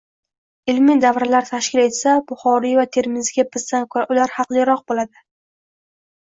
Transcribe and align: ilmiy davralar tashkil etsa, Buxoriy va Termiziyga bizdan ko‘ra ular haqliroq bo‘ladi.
ilmiy 0.71 0.95
davralar 1.03 1.47
tashkil 1.49 1.81
etsa, 1.83 2.15
Buxoriy 2.33 2.75
va 2.81 2.87
Termiziyga 2.99 3.47
bizdan 3.59 3.87
ko‘ra 3.95 4.09
ular 4.17 4.37
haqliroq 4.41 4.85
bo‘ladi. 4.91 5.25